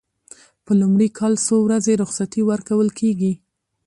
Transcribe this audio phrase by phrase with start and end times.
[0.65, 3.33] په لومړي کال څو ورځې رخصتي ورکول کیږي؟